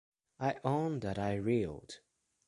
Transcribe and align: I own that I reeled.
I 0.39 0.55
own 0.63 1.01
that 1.01 1.19
I 1.19 1.35
reeled. 1.35 1.99